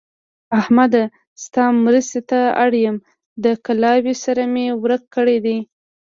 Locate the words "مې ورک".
4.53-5.03